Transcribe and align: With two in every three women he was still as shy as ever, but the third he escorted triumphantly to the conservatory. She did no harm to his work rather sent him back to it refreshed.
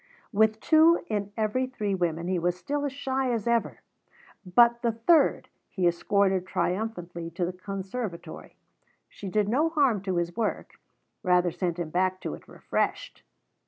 With 0.31 0.59
two 0.61 1.03
in 1.11 1.31
every 1.37 1.67
three 1.67 1.93
women 1.93 2.27
he 2.27 2.39
was 2.39 2.57
still 2.57 2.85
as 2.85 2.91
shy 2.91 3.31
as 3.31 3.45
ever, 3.45 3.81
but 4.43 4.81
the 4.81 4.93
third 4.93 5.47
he 5.69 5.85
escorted 5.87 6.47
triumphantly 6.47 7.29
to 7.29 7.45
the 7.45 7.53
conservatory. 7.53 8.55
She 9.07 9.29
did 9.29 9.47
no 9.47 9.69
harm 9.69 10.01
to 10.01 10.15
his 10.15 10.35
work 10.35 10.71
rather 11.21 11.51
sent 11.51 11.77
him 11.77 11.91
back 11.91 12.19
to 12.21 12.33
it 12.33 12.47
refreshed. 12.47 13.21